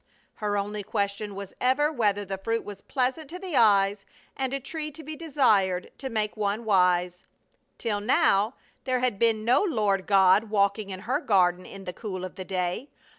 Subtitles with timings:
[0.37, 4.03] Her only question was ever whether the fruit was pleasant to the eyes
[4.35, 7.23] and a tree to be desired to make one wise.
[7.77, 12.25] Till now there had been no Lord God walking in her garden in the cool
[12.25, 12.89] of the day.